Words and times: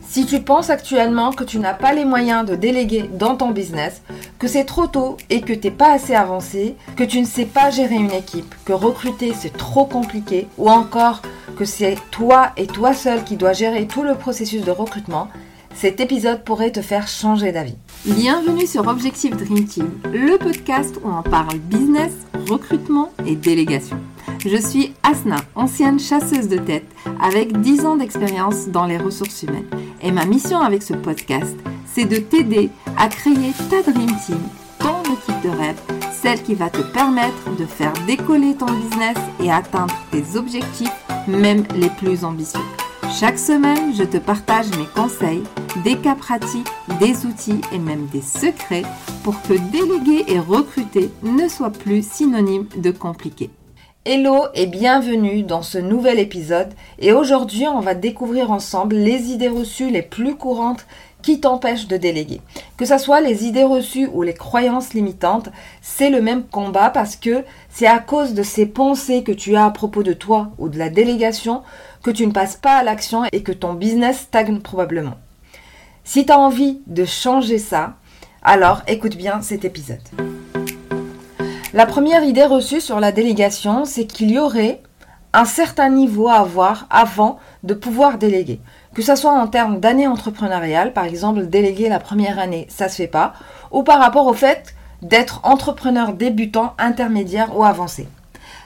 Si 0.00 0.26
tu 0.26 0.40
penses 0.40 0.70
actuellement 0.70 1.32
que 1.32 1.44
tu 1.44 1.58
n'as 1.58 1.74
pas 1.74 1.92
les 1.92 2.04
moyens 2.04 2.46
de 2.46 2.54
déléguer 2.54 3.10
dans 3.12 3.36
ton 3.36 3.50
business, 3.50 4.02
que 4.38 4.46
c'est 4.46 4.64
trop 4.64 4.86
tôt 4.86 5.16
et 5.28 5.40
que 5.40 5.52
tu 5.52 5.66
n'es 5.68 5.70
pas 5.70 5.92
assez 5.92 6.14
avancé, 6.14 6.76
que 6.96 7.04
tu 7.04 7.20
ne 7.20 7.26
sais 7.26 7.44
pas 7.44 7.70
gérer 7.70 7.96
une 7.96 8.12
équipe, 8.12 8.54
que 8.64 8.72
recruter 8.72 9.32
c'est 9.34 9.56
trop 9.56 9.84
compliqué, 9.84 10.46
ou 10.56 10.70
encore 10.70 11.22
que 11.56 11.64
c'est 11.64 11.96
toi 12.10 12.52
et 12.56 12.66
toi 12.66 12.94
seul 12.94 13.24
qui 13.24 13.36
dois 13.36 13.52
gérer 13.52 13.86
tout 13.86 14.02
le 14.02 14.14
processus 14.14 14.62
de 14.62 14.70
recrutement, 14.70 15.28
cet 15.74 16.00
épisode 16.00 16.42
pourrait 16.42 16.72
te 16.72 16.82
faire 16.82 17.06
changer 17.06 17.52
d'avis. 17.52 17.76
Bienvenue 18.04 18.66
sur 18.66 18.86
Objectif 18.88 19.36
Dream 19.36 19.64
Team, 19.66 19.90
le 20.12 20.36
podcast 20.38 20.96
où 21.04 21.08
on 21.08 21.22
parle 21.22 21.58
business, 21.58 22.12
recrutement 22.48 23.12
et 23.26 23.36
délégation. 23.36 23.98
Je 24.46 24.56
suis 24.56 24.94
Asna, 25.02 25.36
ancienne 25.54 25.98
chasseuse 25.98 26.48
de 26.48 26.58
tête 26.58 26.86
avec 27.20 27.60
10 27.60 27.86
ans 27.86 27.96
d'expérience 27.96 28.68
dans 28.68 28.86
les 28.86 28.96
ressources 28.96 29.42
humaines. 29.42 29.66
Et 30.02 30.12
ma 30.12 30.24
mission 30.24 30.60
avec 30.60 30.82
ce 30.82 30.94
podcast, 30.94 31.56
c'est 31.86 32.04
de 32.04 32.16
t'aider 32.16 32.70
à 32.96 33.08
créer 33.08 33.52
ta 33.70 33.82
Dream 33.82 34.14
Team, 34.24 34.40
ton 34.78 35.02
équipe 35.02 35.42
de 35.42 35.48
rêve, 35.48 35.80
celle 36.12 36.42
qui 36.42 36.54
va 36.54 36.70
te 36.70 36.82
permettre 36.92 37.56
de 37.58 37.66
faire 37.66 37.92
décoller 38.06 38.54
ton 38.54 38.66
business 38.66 39.16
et 39.42 39.50
atteindre 39.50 39.94
tes 40.10 40.36
objectifs, 40.36 40.92
même 41.26 41.64
les 41.74 41.90
plus 41.90 42.24
ambitieux. 42.24 42.60
Chaque 43.18 43.38
semaine, 43.38 43.94
je 43.96 44.04
te 44.04 44.18
partage 44.18 44.68
mes 44.76 44.86
conseils, 44.94 45.42
des 45.82 45.96
cas 45.96 46.14
pratiques, 46.14 46.68
des 47.00 47.26
outils 47.26 47.60
et 47.72 47.78
même 47.78 48.06
des 48.06 48.22
secrets 48.22 48.84
pour 49.24 49.40
que 49.42 49.54
déléguer 49.72 50.24
et 50.28 50.38
recruter 50.38 51.10
ne 51.22 51.48
soit 51.48 51.70
plus 51.70 52.06
synonyme 52.06 52.66
de 52.76 52.90
compliqué. 52.90 53.50
Hello 54.10 54.46
et 54.54 54.64
bienvenue 54.64 55.42
dans 55.42 55.60
ce 55.60 55.76
nouvel 55.76 56.18
épisode 56.18 56.72
et 56.98 57.12
aujourd'hui 57.12 57.66
on 57.68 57.80
va 57.80 57.92
découvrir 57.92 58.50
ensemble 58.50 58.96
les 58.96 59.32
idées 59.32 59.48
reçues 59.48 59.90
les 59.90 60.00
plus 60.00 60.34
courantes 60.34 60.86
qui 61.20 61.40
t'empêchent 61.40 61.88
de 61.88 61.98
déléguer. 61.98 62.40
Que 62.78 62.86
ce 62.86 62.96
soit 62.96 63.20
les 63.20 63.44
idées 63.44 63.64
reçues 63.64 64.08
ou 64.14 64.22
les 64.22 64.32
croyances 64.32 64.94
limitantes, 64.94 65.50
c'est 65.82 66.08
le 66.08 66.22
même 66.22 66.44
combat 66.44 66.88
parce 66.88 67.16
que 67.16 67.44
c'est 67.68 67.86
à 67.86 67.98
cause 67.98 68.32
de 68.32 68.42
ces 68.42 68.64
pensées 68.64 69.24
que 69.24 69.32
tu 69.32 69.56
as 69.56 69.66
à 69.66 69.70
propos 69.70 70.02
de 70.02 70.14
toi 70.14 70.52
ou 70.56 70.70
de 70.70 70.78
la 70.78 70.88
délégation 70.88 71.62
que 72.02 72.10
tu 72.10 72.26
ne 72.26 72.32
passes 72.32 72.56
pas 72.56 72.76
à 72.78 72.84
l'action 72.84 73.24
et 73.30 73.42
que 73.42 73.52
ton 73.52 73.74
business 73.74 74.20
stagne 74.20 74.60
probablement. 74.60 75.18
Si 76.04 76.24
tu 76.24 76.32
as 76.32 76.38
envie 76.38 76.80
de 76.86 77.04
changer 77.04 77.58
ça, 77.58 77.96
alors 78.42 78.80
écoute 78.86 79.18
bien 79.18 79.42
cet 79.42 79.66
épisode. 79.66 80.00
La 81.74 81.84
première 81.84 82.24
idée 82.24 82.46
reçue 82.46 82.80
sur 82.80 82.98
la 82.98 83.12
délégation, 83.12 83.84
c'est 83.84 84.06
qu'il 84.06 84.30
y 84.30 84.38
aurait 84.38 84.80
un 85.34 85.44
certain 85.44 85.90
niveau 85.90 86.28
à 86.28 86.36
avoir 86.36 86.86
avant 86.88 87.38
de 87.62 87.74
pouvoir 87.74 88.16
déléguer. 88.16 88.62
Que 88.94 89.02
ce 89.02 89.14
soit 89.14 89.32
en 89.32 89.46
termes 89.48 89.78
d'année 89.78 90.06
entrepreneuriale, 90.06 90.94
par 90.94 91.04
exemple 91.04 91.46
déléguer 91.46 91.90
la 91.90 92.00
première 92.00 92.38
année, 92.38 92.66
ça 92.70 92.88
se 92.88 92.96
fait 92.96 93.06
pas, 93.06 93.34
ou 93.70 93.82
par 93.82 93.98
rapport 93.98 94.26
au 94.26 94.32
fait 94.32 94.74
d'être 95.02 95.40
entrepreneur 95.42 96.14
débutant, 96.14 96.72
intermédiaire 96.78 97.54
ou 97.54 97.62
avancé. 97.62 98.08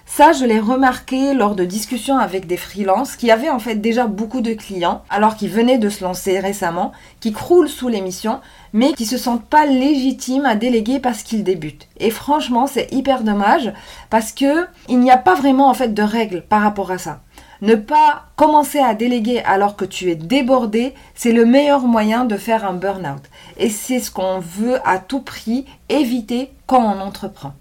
Ça, 0.05 0.33
je 0.33 0.45
l'ai 0.45 0.59
remarqué 0.59 1.33
lors 1.33 1.55
de 1.55 1.65
discussions 1.65 2.19
avec 2.19 2.47
des 2.47 2.57
freelances 2.57 3.17
qui 3.17 3.31
avaient 3.31 3.51
en 3.51 3.59
fait 3.59 3.77
déjà 3.77 4.07
beaucoup 4.07 4.41
de 4.41 4.53
clients, 4.53 5.03
alors 5.09 5.37
qu'ils 5.37 5.51
venaient 5.51 5.79
de 5.79 5.89
se 5.89 6.05
lancer 6.05 6.39
récemment, 6.39 6.93
qui 7.21 7.33
croulent 7.33 7.69
sous 7.69 7.89
l'émission, 7.89 8.41
mais 8.73 8.93
qui 8.93 9.07
se 9.07 9.17
sentent 9.17 9.47
pas 9.47 9.65
légitimes 9.65 10.45
à 10.45 10.55
déléguer 10.55 10.99
parce 10.99 11.23
qu'ils 11.23 11.45
débutent. 11.45 11.89
Et 11.99 12.11
franchement, 12.11 12.67
c'est 12.67 12.93
hyper 12.93 13.23
dommage 13.23 13.73
parce 14.11 14.33
que 14.33 14.67
il 14.89 14.99
n'y 14.99 15.11
a 15.11 15.19
pas 15.19 15.35
vraiment 15.35 15.69
en 15.69 15.75
fait 15.75 15.95
de 15.95 16.03
règles 16.03 16.43
par 16.43 16.63
rapport 16.63 16.91
à 16.91 16.99
ça. 16.99 17.21
Ne 17.63 17.77
pas 17.77 18.25
commencer 18.35 18.81
à 18.81 18.95
déléguer 18.95 19.41
alors 19.45 19.77
que 19.77 19.85
tu 19.85 20.11
es 20.11 20.17
débordé, 20.17 20.95
c'est 21.15 21.33
le 21.33 21.47
meilleur 21.47 21.83
moyen 21.83 22.25
de 22.25 22.37
faire 22.37 22.65
un 22.65 22.75
burn-out. 22.75 23.23
Et 23.57 23.71
c'est 23.71 24.01
ce 24.01 24.11
qu'on 24.11 24.41
veut 24.41 24.81
à 24.85 24.99
tout 24.99 25.21
prix 25.21 25.65
éviter 25.89 26.51
quand 26.67 26.83
on 26.83 27.01
entreprend. 27.01 27.53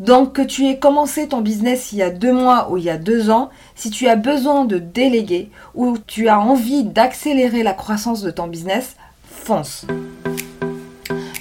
Donc 0.00 0.32
que 0.32 0.42
tu 0.42 0.66
aies 0.66 0.78
commencé 0.78 1.28
ton 1.28 1.40
business 1.40 1.92
il 1.92 1.98
y 1.98 2.02
a 2.02 2.10
deux 2.10 2.32
mois 2.32 2.70
ou 2.70 2.76
il 2.76 2.84
y 2.84 2.90
a 2.90 2.98
deux 2.98 3.30
ans, 3.30 3.50
si 3.74 3.90
tu 3.90 4.06
as 4.06 4.16
besoin 4.16 4.64
de 4.64 4.78
déléguer 4.78 5.50
ou 5.74 5.98
tu 5.98 6.28
as 6.28 6.38
envie 6.38 6.84
d'accélérer 6.84 7.62
la 7.64 7.72
croissance 7.72 8.22
de 8.22 8.30
ton 8.30 8.46
business, 8.46 8.96
fonce. 9.24 9.86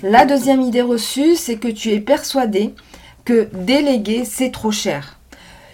La 0.02 0.26
deuxième 0.26 0.62
idée 0.62 0.82
reçue, 0.82 1.36
c'est 1.36 1.58
que 1.58 1.68
tu 1.68 1.92
es 1.92 2.00
persuadé 2.00 2.74
que 3.26 3.50
déléguer, 3.54 4.26
c'est 4.26 4.52
trop 4.52 4.72
cher. 4.72 5.20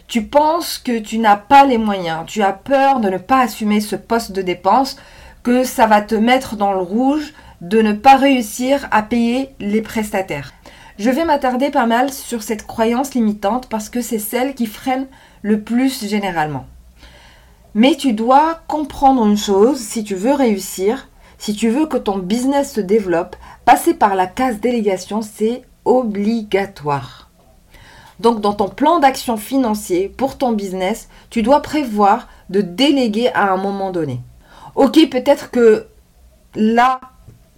Tu 0.07 0.23
penses 0.23 0.77
que 0.77 0.99
tu 0.99 1.19
n'as 1.19 1.37
pas 1.37 1.65
les 1.65 1.77
moyens, 1.77 2.25
tu 2.25 2.41
as 2.41 2.53
peur 2.53 2.99
de 2.99 3.09
ne 3.09 3.17
pas 3.17 3.41
assumer 3.41 3.79
ce 3.79 3.95
poste 3.95 4.31
de 4.31 4.41
dépense, 4.41 4.97
que 5.43 5.63
ça 5.63 5.85
va 5.85 6.01
te 6.01 6.15
mettre 6.15 6.55
dans 6.55 6.73
le 6.73 6.81
rouge, 6.81 7.33
de 7.61 7.81
ne 7.81 7.93
pas 7.93 8.15
réussir 8.15 8.87
à 8.91 9.03
payer 9.03 9.49
les 9.59 9.81
prestataires. 9.81 10.53
Je 10.99 11.09
vais 11.09 11.25
m'attarder 11.25 11.71
pas 11.71 11.87
mal 11.87 12.13
sur 12.13 12.43
cette 12.43 12.67
croyance 12.67 13.15
limitante 13.15 13.67
parce 13.67 13.89
que 13.89 14.01
c'est 14.01 14.19
celle 14.19 14.53
qui 14.53 14.67
freine 14.67 15.07
le 15.41 15.61
plus 15.61 16.07
généralement. 16.07 16.67
Mais 17.73 17.95
tu 17.95 18.13
dois 18.13 18.61
comprendre 18.67 19.25
une 19.25 19.37
chose, 19.37 19.79
si 19.79 20.03
tu 20.03 20.13
veux 20.13 20.33
réussir, 20.33 21.09
si 21.39 21.55
tu 21.55 21.69
veux 21.69 21.87
que 21.87 21.97
ton 21.97 22.19
business 22.19 22.73
se 22.73 22.81
développe, 22.81 23.35
passer 23.65 23.95
par 23.95 24.13
la 24.13 24.27
case 24.27 24.59
délégation, 24.59 25.23
c'est 25.23 25.63
obligatoire. 25.83 27.31
Donc 28.19 28.39
dans 28.41 28.53
ton 28.53 28.69
plan 28.69 28.99
d'action 28.99 29.37
financier 29.37 30.09
pour 30.09 30.37
ton 30.37 30.51
business, 30.51 31.09
tu 31.31 31.41
dois 31.41 31.61
prévoir 31.61 32.27
de 32.51 32.61
déléguer 32.61 33.29
à 33.33 33.51
un 33.51 33.57
moment 33.57 33.89
donné. 33.91 34.21
Ok, 34.75 34.99
peut-être 35.09 35.49
que 35.49 35.87
là, 36.53 37.01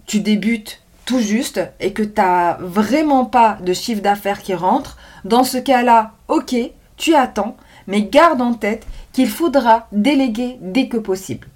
tu 0.06 0.20
débutes 0.20 0.80
tout 1.06 1.20
juste 1.20 1.60
et 1.80 1.92
que 1.92 2.02
tu 2.02 2.20
n'as 2.20 2.58
vraiment 2.60 3.24
pas 3.24 3.56
de 3.62 3.72
chiffre 3.72 4.02
d'affaires 4.02 4.42
qui 4.42 4.54
rentre, 4.54 4.98
dans 5.24 5.44
ce 5.44 5.56
cas-là, 5.56 6.12
ok, 6.28 6.54
tu 6.98 7.14
attends, 7.14 7.56
mais 7.86 8.02
garde 8.02 8.42
en 8.42 8.52
tête 8.52 8.86
qu'il 9.12 9.30
faudra 9.30 9.86
déléguer 9.92 10.58
dès 10.60 10.88
que 10.88 10.98
possible. 10.98 11.48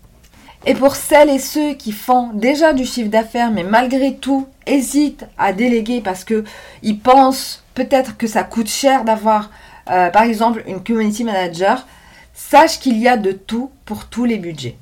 Et 0.66 0.75
pour 0.75 0.94
celles 0.94 1.31
et 1.31 1.39
ceux 1.39 1.75
qui 1.75 1.93
font 1.93 2.31
déjà 2.34 2.72
du 2.72 2.84
chiffre 2.84 3.10
d'affaires, 3.10 3.50
mais 3.50 3.65
malgré 3.65 4.16
tout 4.16 4.47
hésitent 4.66 5.27
à 5.37 5.53
déléguer 5.53 6.00
parce 6.00 6.25
qu'ils 6.25 7.00
pensent 7.03 7.65
peut-être 7.75 8.16
que 8.16 8.27
ça 8.27 8.44
coûte 8.44 8.69
cher 8.69 9.05
d'avoir, 9.05 9.50
euh, 9.91 10.10
par 10.10 10.22
exemple, 10.22 10.62
une 10.66 10.84
community 10.84 11.25
manager, 11.25 11.87
sache 12.34 12.78
qu'il 12.78 12.99
y 12.99 13.09
a 13.09 13.16
de 13.16 13.33
tout 13.33 13.71
pour 13.84 14.06
tous 14.06 14.25
les 14.25 14.39
budgets. 14.39 14.77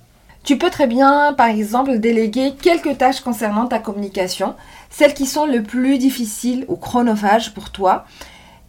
Tu 0.49 0.57
peux 0.57 0.71
très 0.71 0.87
bien, 0.87 1.35
par 1.35 1.49
exemple, 1.49 1.99
déléguer 1.99 2.55
quelques 2.55 2.97
tâches 2.97 3.21
concernant 3.21 3.67
ta 3.67 3.81
communication, 3.81 4.55
celles 4.89 5.13
qui 5.13 5.27
sont 5.27 5.45
le 5.45 5.63
plus 5.63 5.99
difficiles 5.99 6.65
ou 6.69 6.77
chronophages 6.77 7.53
pour 7.53 7.69
toi, 7.69 8.07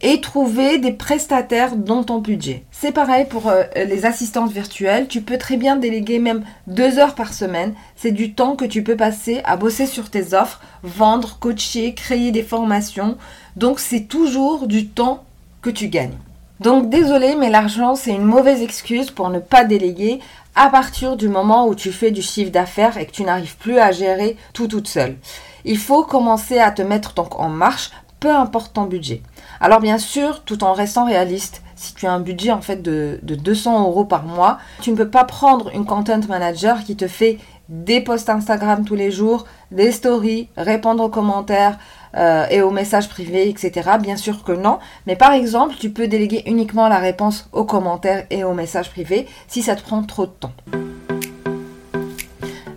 et 0.02 0.20
trouver 0.20 0.76
des 0.76 0.92
prestataires 0.92 1.76
dans 1.76 2.04
ton 2.04 2.18
budget. 2.18 2.64
C'est 2.70 2.92
pareil 2.92 3.24
pour 3.24 3.48
euh, 3.48 3.62
les 3.74 4.04
assistantes 4.04 4.52
virtuelles. 4.52 5.08
Tu 5.08 5.22
peux 5.22 5.38
très 5.38 5.56
bien 5.56 5.76
déléguer 5.76 6.18
même 6.18 6.44
deux 6.66 6.98
heures 6.98 7.14
par 7.14 7.32
semaine. 7.32 7.72
C'est 7.96 8.12
du 8.12 8.34
temps 8.34 8.56
que 8.56 8.66
tu 8.66 8.82
peux 8.82 8.96
passer 8.96 9.40
à 9.44 9.56
bosser 9.56 9.86
sur 9.86 10.10
tes 10.10 10.34
offres, 10.34 10.60
vendre, 10.82 11.38
coacher, 11.40 11.94
créer 11.94 12.30
des 12.30 12.42
formations. 12.42 13.16
Donc 13.56 13.80
c'est 13.80 14.06
toujours 14.06 14.66
du 14.66 14.86
temps 14.88 15.24
que 15.62 15.70
tu 15.70 15.88
gagnes. 15.88 16.18
Donc 16.60 16.90
désolé, 16.90 17.36
mais 17.36 17.48
l'argent, 17.48 17.94
c'est 17.94 18.12
une 18.12 18.24
mauvaise 18.24 18.60
excuse 18.60 19.10
pour 19.10 19.30
ne 19.30 19.38
pas 19.38 19.64
déléguer 19.64 20.20
à 20.54 20.68
partir 20.68 21.16
du 21.16 21.28
moment 21.28 21.66
où 21.66 21.74
tu 21.74 21.92
fais 21.92 22.10
du 22.10 22.22
chiffre 22.22 22.50
d'affaires 22.50 22.96
et 22.96 23.06
que 23.06 23.12
tu 23.12 23.22
n'arrives 23.22 23.56
plus 23.56 23.78
à 23.78 23.92
gérer 23.92 24.36
tout 24.52 24.68
toute 24.68 24.88
seule. 24.88 25.16
Il 25.64 25.78
faut 25.78 26.04
commencer 26.04 26.58
à 26.58 26.70
te 26.70 26.82
mettre 26.82 27.14
donc 27.14 27.38
en 27.38 27.48
marche, 27.48 27.90
peu 28.18 28.30
importe 28.30 28.74
ton 28.74 28.84
budget. 28.84 29.22
Alors 29.60 29.80
bien 29.80 29.98
sûr, 29.98 30.42
tout 30.44 30.64
en 30.64 30.72
restant 30.72 31.04
réaliste, 31.04 31.62
si 31.76 31.94
tu 31.94 32.06
as 32.06 32.12
un 32.12 32.20
budget 32.20 32.50
en 32.52 32.60
fait 32.60 32.82
de, 32.82 33.18
de 33.22 33.34
200 33.34 33.82
euros 33.86 34.04
par 34.04 34.24
mois, 34.24 34.58
tu 34.82 34.90
ne 34.90 34.96
peux 34.96 35.08
pas 35.08 35.24
prendre 35.24 35.70
une 35.74 35.86
content 35.86 36.20
manager 36.28 36.84
qui 36.84 36.96
te 36.96 37.08
fait 37.08 37.38
des 37.70 38.02
posts 38.02 38.28
Instagram 38.28 38.84
tous 38.84 38.96
les 38.96 39.10
jours, 39.10 39.46
des 39.70 39.92
stories, 39.92 40.48
répondre 40.56 41.02
aux 41.02 41.08
commentaires, 41.08 41.78
euh, 42.16 42.46
et 42.50 42.60
aux 42.60 42.72
messages 42.72 43.08
privés, 43.08 43.48
etc. 43.48 43.90
Bien 44.00 44.16
sûr 44.16 44.42
que 44.42 44.50
non. 44.50 44.80
Mais 45.06 45.14
par 45.14 45.32
exemple, 45.32 45.76
tu 45.78 45.90
peux 45.90 46.08
déléguer 46.08 46.42
uniquement 46.46 46.88
la 46.88 46.98
réponse 46.98 47.48
aux 47.52 47.64
commentaires 47.64 48.26
et 48.30 48.42
aux 48.42 48.52
messages 48.52 48.90
privés 48.90 49.28
si 49.46 49.62
ça 49.62 49.76
te 49.76 49.82
prend 49.82 50.02
trop 50.02 50.26
de 50.26 50.32
temps. 50.32 50.52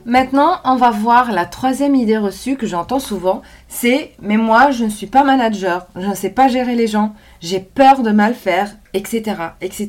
Maintenant, 0.05 0.59
on 0.65 0.75
va 0.75 0.91
voir 0.91 1.31
la 1.31 1.45
troisième 1.45 1.95
idée 1.95 2.17
reçue 2.17 2.57
que 2.57 2.67
j'entends 2.67 2.99
souvent, 2.99 3.41
c'est 3.67 4.11
mais 4.21 4.37
moi 4.37 4.69
je 4.69 4.83
ne 4.83 4.89
suis 4.89 5.07
pas 5.07 5.23
manager, 5.23 5.87
je 5.95 6.05
ne 6.05 6.13
sais 6.13 6.29
pas 6.29 6.47
gérer 6.47 6.75
les 6.75 6.85
gens, 6.85 7.15
j'ai 7.41 7.59
peur 7.59 8.03
de 8.03 8.11
mal 8.11 8.35
faire, 8.35 8.69
etc., 8.93 9.23
etc. 9.61 9.87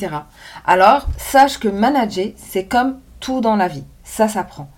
Alors, 0.64 1.06
sache 1.18 1.58
que 1.58 1.68
manager, 1.68 2.28
c'est 2.36 2.64
comme 2.64 3.00
tout 3.20 3.42
dans 3.42 3.56
la 3.56 3.68
vie, 3.68 3.84
ça 4.02 4.28
s'apprend. 4.28 4.70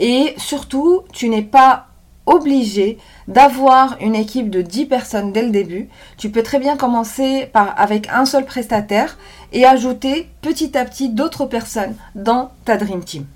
Et 0.00 0.34
surtout, 0.38 1.02
tu 1.12 1.28
n'es 1.28 1.42
pas 1.42 1.86
obligé 2.26 2.98
d'avoir 3.28 3.96
une 4.00 4.14
équipe 4.14 4.50
de 4.50 4.62
10 4.62 4.86
personnes 4.86 5.32
dès 5.32 5.42
le 5.42 5.50
début. 5.50 5.88
Tu 6.16 6.30
peux 6.30 6.42
très 6.42 6.58
bien 6.58 6.76
commencer 6.76 7.48
par, 7.52 7.78
avec 7.78 8.08
un 8.08 8.24
seul 8.24 8.44
prestataire 8.44 9.18
et 9.52 9.64
ajouter 9.64 10.28
petit 10.40 10.76
à 10.76 10.84
petit 10.84 11.10
d'autres 11.10 11.44
personnes 11.46 11.94
dans 12.14 12.50
ta 12.64 12.76
Dream 12.76 13.04
Team. 13.04 13.26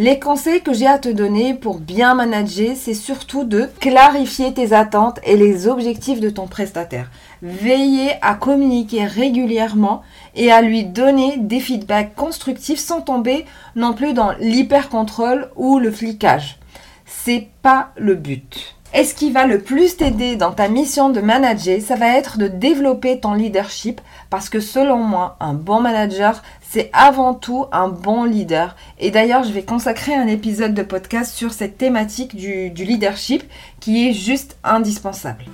Les 0.00 0.20
conseils 0.20 0.62
que 0.62 0.72
j'ai 0.72 0.86
à 0.86 1.00
te 1.00 1.08
donner 1.08 1.54
pour 1.54 1.80
bien 1.80 2.14
manager, 2.14 2.76
c'est 2.76 2.94
surtout 2.94 3.42
de 3.42 3.68
clarifier 3.80 4.54
tes 4.54 4.72
attentes 4.72 5.18
et 5.24 5.36
les 5.36 5.66
objectifs 5.66 6.20
de 6.20 6.30
ton 6.30 6.46
prestataire. 6.46 7.10
Veiller 7.42 8.12
à 8.22 8.36
communiquer 8.36 9.06
régulièrement 9.06 10.02
et 10.36 10.52
à 10.52 10.62
lui 10.62 10.84
donner 10.84 11.36
des 11.38 11.58
feedbacks 11.58 12.14
constructifs 12.14 12.78
sans 12.78 13.00
tomber 13.00 13.44
non 13.74 13.92
plus 13.92 14.12
dans 14.12 14.30
l'hyper-contrôle 14.38 15.50
ou 15.56 15.80
le 15.80 15.90
flicage. 15.90 16.60
C'est 17.04 17.48
pas 17.62 17.90
le 17.96 18.14
but. 18.14 18.77
Et 18.94 19.04
ce 19.04 19.14
qui 19.14 19.30
va 19.30 19.46
le 19.46 19.60
plus 19.60 19.98
t'aider 19.98 20.36
dans 20.36 20.52
ta 20.52 20.66
mission 20.68 21.10
de 21.10 21.20
manager, 21.20 21.78
ça 21.82 21.94
va 21.94 22.16
être 22.16 22.38
de 22.38 22.48
développer 22.48 23.20
ton 23.20 23.34
leadership 23.34 24.00
parce 24.30 24.48
que 24.48 24.60
selon 24.60 24.96
moi, 24.96 25.36
un 25.40 25.52
bon 25.52 25.80
manager, 25.80 26.42
c'est 26.62 26.88
avant 26.94 27.34
tout 27.34 27.66
un 27.70 27.88
bon 27.88 28.24
leader. 28.24 28.76
Et 28.98 29.10
d'ailleurs, 29.10 29.44
je 29.44 29.52
vais 29.52 29.62
consacrer 29.62 30.14
un 30.14 30.26
épisode 30.26 30.72
de 30.72 30.82
podcast 30.82 31.34
sur 31.34 31.52
cette 31.52 31.76
thématique 31.76 32.34
du, 32.34 32.70
leadership 32.70 33.44
qui 33.78 34.08
est 34.08 34.14
juste 34.14 34.56
indispensable. 34.64 35.44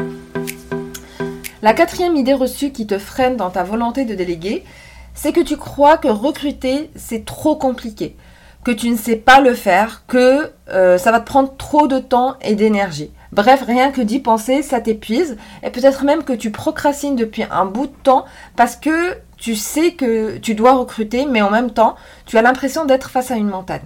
La 1.61 1.73
quatrième 1.73 2.17
idée 2.17 2.35
reçue 2.35 2.71
qui 2.71 2.87
te 2.87 2.99
freine 2.99 3.37
dans 3.37 3.51
ta 3.51 3.65
volonté 3.65 4.05
de 4.05 4.15
déléguer, 4.15 4.65
c'est 5.13 5.33
que 5.33 5.41
tu 5.41 5.57
crois 5.57 5.99
que 5.99 6.09
recruter, 6.09 6.89
c'est 6.95 7.25
trop 7.25 7.57
compliqué, 7.57 8.17
que 8.63 8.71
tu 8.71 8.91
ne 8.91 8.97
sais 8.97 9.17
pas 9.17 9.41
le 9.41 9.55
faire, 9.55 10.05
que 10.07 10.53
euh, 10.69 10.99
ça 10.99 11.11
va 11.11 11.19
te 11.19 11.27
prendre 11.27 11.57
trop 11.57 11.89
de 11.89 11.99
temps 11.99 12.37
et 12.41 12.55
d'énergie. 12.55 13.11
Bref, 13.35 13.65
rien 13.67 13.91
que 13.91 14.01
d'y 14.01 14.21
penser, 14.21 14.63
ça 14.63 14.81
t'épuise. 14.81 15.37
Et 15.65 15.71
peut-être 15.71 16.05
même 16.05 16.23
que 16.23 16.33
tu 16.33 16.53
procrastines 16.53 17.17
depuis 17.17 17.45
un 17.51 17.67
bout 17.67 17.89
de 17.89 18.03
temps 18.05 18.25
parce 18.55 18.77
que 18.77 19.17
tu 19.37 19.57
sais 19.57 19.93
que 19.93 20.39
tu 20.39 20.55
dois 20.55 20.75
recruter, 20.75 21.27
mais 21.27 21.43
en 21.43 21.51
même 21.51 21.73
temps, 21.73 21.97
tu 22.27 22.39
as 22.39 22.43
l'impression 22.43 22.85
d'être 22.85 23.11
face 23.11 23.33
à 23.33 23.35
une 23.35 23.49
montagne. 23.49 23.83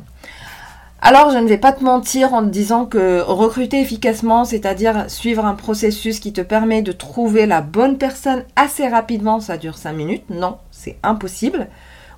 Alors, 1.00 1.31
je 1.31 1.39
ne 1.39 1.47
vais 1.47 1.59
pas 1.59 1.73
te 1.73 1.83
mentir 1.83 2.35
en 2.35 2.43
te 2.43 2.49
disant 2.49 2.85
que 2.85 3.21
recruter 3.21 3.81
efficacement, 3.81 4.45
c'est-à-dire 4.45 5.09
suivre 5.09 5.47
un 5.47 5.55
processus 5.55 6.21
qui 6.21 6.33
te 6.35 6.41
permet 6.43 6.83
de 6.83 6.93
trouver 6.93 7.47
la 7.47 7.62
bonne 7.62 7.97
personne 7.97 8.44
assez 8.56 8.87
rapidement, 8.87 9.41
ça 9.41 9.56
dure 9.56 9.79
5 9.79 9.93
minutes. 9.93 10.25
Non, 10.29 10.59
c'est 10.71 10.99
impossible. 11.03 11.69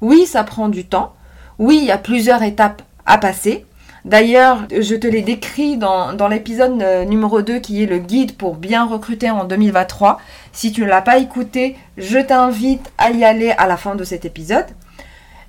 Oui, 0.01 0.27
ça 0.27 0.43
prend 0.45 0.69
du 0.69 0.85
temps. 0.85 1.13
Oui, 1.59 1.79
il 1.81 1.85
y 1.85 1.93
a 1.93 1.99
plusieurs 1.99 2.43
étapes 2.43 2.83
à 3.07 3.19
passer. 3.19 3.67
D'ailleurs, 4.05 4.67
je 4.71 4.95
te 4.95 5.07
l'ai 5.07 5.21
décrit 5.21 5.77
dans, 5.77 6.29
l'épisode 6.29 6.81
euh, 6.83 7.05
numéro 7.05 7.43
2 7.43 7.59
qui 7.59 7.83
est 7.83 7.87
le 7.87 7.99
guide 7.99 8.37
pour 8.37 8.55
bien 8.55 8.87
recruter 8.87 9.31
en 9.31 9.45
2023. 9.45 10.19
Si 10.53 10.73
tu 10.73 10.83
ne 10.83 10.87
l'as 10.87 11.03
pas 11.03 11.19
écouté, 11.19 11.77
je 11.99 12.19
t'invite 12.19 12.91
à 12.97 13.11
y 13.11 13.25
aller 13.25 13.51
à 13.51 13.67
la 13.67 13.77
fin 13.77 13.95
de 13.97 14.05
cet 14.05 14.25
épisode. 14.25 14.67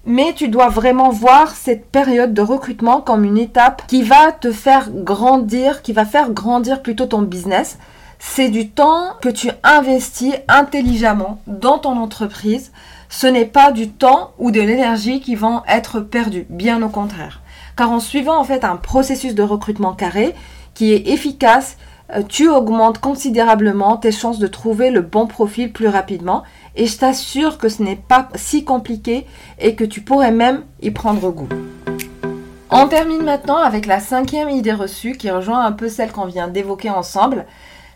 Mais 0.05 0.33
tu 0.33 0.49
dois 0.49 0.67
vraiment 0.67 1.11
voir 1.11 1.55
cette 1.55 1.85
période 1.85 2.33
de 2.33 2.41
recrutement 2.41 3.01
comme 3.01 3.23
une 3.23 3.37
étape 3.37 3.83
qui 3.87 4.03
va 4.03 4.31
te 4.31 4.51
faire 4.51 4.89
grandir, 4.91 5.81
qui 5.81 5.93
va 5.93 6.05
faire 6.05 6.31
grandir 6.31 6.81
plutôt 6.81 7.05
ton 7.05 7.21
business. 7.21 7.77
C'est 8.19 8.49
du 8.49 8.69
temps 8.69 9.15
que 9.21 9.29
tu 9.29 9.49
investis 9.63 10.33
intelligemment 10.47 11.41
dans 11.47 11.77
ton 11.77 11.97
entreprise. 11.97 12.71
Ce 13.09 13.27
n'est 13.27 13.45
pas 13.45 13.71
du 13.71 13.89
temps 13.89 14.33
ou 14.39 14.51
de 14.51 14.59
l'énergie 14.59 15.21
qui 15.21 15.35
vont 15.35 15.61
être 15.67 16.01
perdus, 16.01 16.45
bien 16.49 16.81
au 16.81 16.89
contraire. 16.89 17.41
Car 17.75 17.91
en 17.91 17.99
suivant 17.99 18.39
en 18.39 18.43
fait 18.43 18.63
un 18.63 18.75
processus 18.75 19.35
de 19.35 19.43
recrutement 19.43 19.93
carré 19.93 20.35
qui 20.73 20.93
est 20.93 21.07
efficace, 21.07 21.77
euh, 22.13 22.21
tu 22.27 22.49
augmentes 22.49 22.99
considérablement 22.99 23.97
tes 23.97 24.11
chances 24.11 24.39
de 24.39 24.47
trouver 24.47 24.91
le 24.91 25.01
bon 25.01 25.27
profil 25.27 25.71
plus 25.71 25.87
rapidement 25.87 26.43
et 26.75 26.85
je 26.85 26.97
t'assure 26.97 27.57
que 27.57 27.69
ce 27.69 27.83
n'est 27.83 27.95
pas 27.95 28.29
si 28.35 28.63
compliqué 28.65 29.25
et 29.59 29.75
que 29.75 29.83
tu 29.83 30.01
pourrais 30.01 30.31
même 30.31 30.63
y 30.81 30.91
prendre 30.91 31.31
goût. 31.31 31.49
On 32.69 32.87
termine 32.87 33.23
maintenant 33.23 33.57
avec 33.57 33.85
la 33.85 33.99
cinquième 33.99 34.49
idée 34.49 34.71
reçue 34.71 35.13
qui 35.13 35.29
rejoint 35.29 35.65
un 35.65 35.73
peu 35.73 35.89
celle 35.89 36.11
qu'on 36.11 36.25
vient 36.25 36.47
d'évoquer 36.47 36.89
ensemble. 36.89 37.45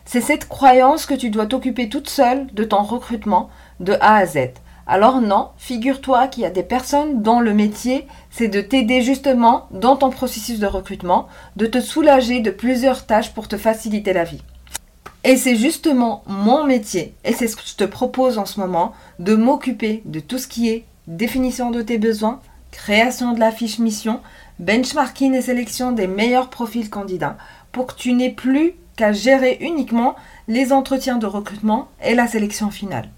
C'est 0.04 0.20
cette 0.20 0.48
croyance 0.48 1.06
que 1.06 1.14
tu 1.14 1.30
dois 1.30 1.46
t'occuper 1.46 1.88
toute 1.88 2.10
seule 2.10 2.46
de 2.52 2.62
ton 2.62 2.82
recrutement 2.82 3.48
de 3.80 3.94
A 4.00 4.16
à 4.16 4.26
Z. 4.26 4.50
Alors 4.88 5.20
non, 5.20 5.48
figure-toi 5.56 6.28
qu'il 6.28 6.44
y 6.44 6.46
a 6.46 6.50
des 6.50 6.62
personnes 6.62 7.20
dont 7.20 7.40
le 7.40 7.52
métier, 7.52 8.06
c'est 8.30 8.46
de 8.46 8.60
t'aider 8.60 9.02
justement 9.02 9.66
dans 9.72 9.96
ton 9.96 10.10
processus 10.10 10.60
de 10.60 10.66
recrutement, 10.66 11.26
de 11.56 11.66
te 11.66 11.80
soulager 11.80 12.38
de 12.38 12.52
plusieurs 12.52 13.04
tâches 13.04 13.34
pour 13.34 13.48
te 13.48 13.56
faciliter 13.56 14.12
la 14.12 14.22
vie. 14.22 14.42
Et 15.24 15.36
c'est 15.36 15.56
justement 15.56 16.22
mon 16.28 16.62
métier, 16.62 17.14
et 17.24 17.32
c'est 17.32 17.48
ce 17.48 17.56
que 17.56 17.66
je 17.66 17.74
te 17.74 17.82
propose 17.82 18.38
en 18.38 18.46
ce 18.46 18.60
moment, 18.60 18.92
de 19.18 19.34
m'occuper 19.34 20.02
de 20.04 20.20
tout 20.20 20.38
ce 20.38 20.46
qui 20.46 20.68
est 20.68 20.84
définition 21.08 21.72
de 21.72 21.82
tes 21.82 21.98
besoins, 21.98 22.40
création 22.70 23.32
de 23.32 23.40
la 23.40 23.50
fiche 23.50 23.80
mission, 23.80 24.20
benchmarking 24.60 25.34
et 25.34 25.42
sélection 25.42 25.90
des 25.90 26.06
meilleurs 26.06 26.48
profils 26.48 26.90
candidats, 26.90 27.38
pour 27.72 27.88
que 27.88 27.94
tu 27.96 28.12
n'aies 28.12 28.30
plus 28.30 28.74
qu'à 28.96 29.12
gérer 29.12 29.58
uniquement 29.60 30.14
les 30.46 30.72
entretiens 30.72 31.18
de 31.18 31.26
recrutement 31.26 31.88
et 32.04 32.14
la 32.14 32.28
sélection 32.28 32.70
finale. 32.70 33.08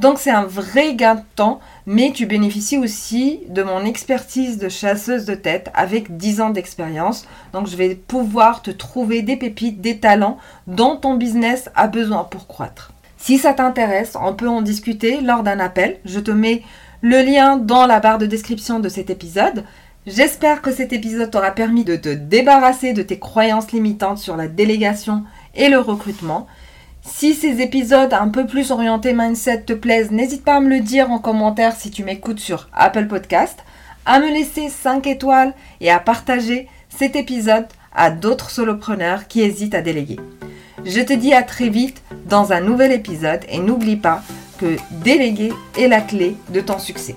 Donc 0.00 0.18
c'est 0.18 0.30
un 0.30 0.44
vrai 0.44 0.94
gain 0.94 1.16
de 1.16 1.20
temps, 1.36 1.60
mais 1.84 2.10
tu 2.14 2.24
bénéficies 2.24 2.78
aussi 2.78 3.40
de 3.50 3.62
mon 3.62 3.84
expertise 3.84 4.56
de 4.56 4.70
chasseuse 4.70 5.26
de 5.26 5.34
tête 5.34 5.70
avec 5.74 6.16
10 6.16 6.40
ans 6.40 6.48
d'expérience. 6.48 7.26
Donc 7.52 7.66
je 7.66 7.76
vais 7.76 7.96
pouvoir 7.96 8.62
te 8.62 8.70
trouver 8.70 9.20
des 9.20 9.36
pépites, 9.36 9.82
des 9.82 9.98
talents 9.98 10.38
dont 10.66 10.96
ton 10.96 11.16
business 11.16 11.68
a 11.74 11.86
besoin 11.86 12.24
pour 12.24 12.46
croître. 12.46 12.92
Si 13.18 13.36
ça 13.36 13.52
t'intéresse, 13.52 14.16
on 14.18 14.32
peut 14.32 14.48
en 14.48 14.62
discuter 14.62 15.20
lors 15.20 15.42
d'un 15.42 15.60
appel. 15.60 15.98
Je 16.06 16.20
te 16.20 16.30
mets 16.30 16.62
le 17.02 17.20
lien 17.20 17.58
dans 17.58 17.84
la 17.84 18.00
barre 18.00 18.16
de 18.16 18.24
description 18.24 18.80
de 18.80 18.88
cet 18.88 19.10
épisode. 19.10 19.64
J'espère 20.06 20.62
que 20.62 20.72
cet 20.72 20.94
épisode 20.94 21.30
t'aura 21.30 21.50
permis 21.50 21.84
de 21.84 21.96
te 21.96 22.08
débarrasser 22.08 22.94
de 22.94 23.02
tes 23.02 23.18
croyances 23.18 23.70
limitantes 23.70 24.16
sur 24.16 24.38
la 24.38 24.48
délégation 24.48 25.24
et 25.54 25.68
le 25.68 25.78
recrutement. 25.78 26.46
Si 27.12 27.34
ces 27.34 27.60
épisodes 27.60 28.14
un 28.14 28.28
peu 28.28 28.46
plus 28.46 28.70
orientés 28.70 29.12
mindset 29.12 29.62
te 29.62 29.72
plaisent, 29.72 30.10
n'hésite 30.10 30.44
pas 30.44 30.56
à 30.56 30.60
me 30.60 30.70
le 30.70 30.80
dire 30.80 31.10
en 31.10 31.18
commentaire 31.18 31.76
si 31.76 31.90
tu 31.90 32.02
m'écoutes 32.02 32.38
sur 32.38 32.68
Apple 32.72 33.08
Podcast, 33.08 33.58
à 34.06 34.20
me 34.20 34.28
laisser 34.28 34.68
5 34.70 35.06
étoiles 35.06 35.52
et 35.80 35.90
à 35.90 35.98
partager 35.98 36.68
cet 36.88 37.16
épisode 37.16 37.66
à 37.94 38.10
d'autres 38.10 38.50
solopreneurs 38.50 39.28
qui 39.28 39.42
hésitent 39.42 39.74
à 39.74 39.82
déléguer. 39.82 40.16
Je 40.84 41.00
te 41.00 41.12
dis 41.12 41.34
à 41.34 41.42
très 41.42 41.68
vite 41.68 42.00
dans 42.26 42.52
un 42.52 42.60
nouvel 42.60 42.92
épisode 42.92 43.44
et 43.50 43.58
n'oublie 43.58 43.96
pas 43.96 44.22
que 44.58 44.76
déléguer 45.02 45.52
est 45.78 45.88
la 45.88 46.00
clé 46.00 46.36
de 46.48 46.60
ton 46.60 46.78
succès. 46.78 47.16